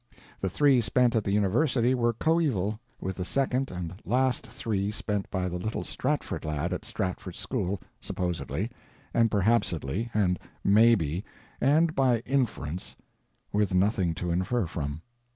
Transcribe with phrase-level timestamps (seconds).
[0.39, 5.29] The three spent at the university were coeval with the second and last three spent
[5.29, 8.71] by the little Stratford lad at Stratford school supposedly,
[9.13, 11.23] and perhapsedly, and maybe,
[11.61, 15.03] and by inference—with nothing to infer from.